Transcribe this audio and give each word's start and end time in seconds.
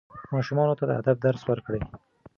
ماشومانو 0.33 0.77
ته 0.79 0.83
د 0.87 0.91
ادب 1.01 1.17
درس 1.25 1.41
ورکړئ. 1.47 1.81